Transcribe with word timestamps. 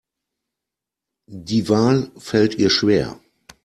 Die 1.29 1.69
Wahl 1.69 2.11
fällt 2.17 2.55
ihr 2.55 2.71
schwer. 2.71 3.19